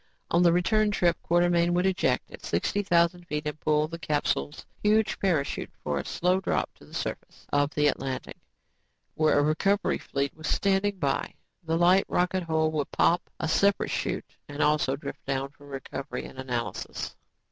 On 0.31 0.41
the 0.41 0.51
return 0.51 0.89
trip, 0.89 1.15
Quartermain 1.21 1.75
would 1.75 1.85
eject 1.85 2.31
at 2.31 2.43
sixty 2.43 2.81
thousand 2.81 3.27
feet 3.27 3.45
and 3.45 3.59
pull 3.59 3.87
the 3.87 3.99
capsule's 3.99 4.65
huge 4.81 5.19
parachute 5.19 5.69
for 5.83 5.99
a 5.99 6.05
slow 6.05 6.39
drop 6.41 6.73
to 6.79 6.85
the 6.85 6.93
surface 6.95 7.45
of 7.53 7.75
the 7.75 7.85
Atlantic 7.85 8.37
where 9.13 9.37
a 9.37 9.43
recovery 9.43 9.99
fleet 9.99 10.35
was 10.35 10.47
standing 10.47 10.97
by. 10.97 11.35
The 11.61 11.77
light 11.77 12.05
rocket 12.07 12.41
hull 12.41 12.71
would 12.71 12.89
pop 12.89 13.29
a 13.39 13.47
separate 13.47 13.91
chute 13.91 14.37
and 14.49 14.63
also 14.63 14.95
drift 14.95 15.23
down 15.27 15.49
for 15.49 15.67
recovery 15.67 16.25
and 16.25 16.39
analysis. 16.39 17.15